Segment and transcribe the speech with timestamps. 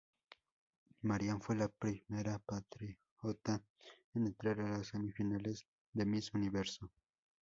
[1.03, 3.61] Marian fue la primera compatriota
[4.15, 6.89] en entrar a las semifinales de Miss Universo.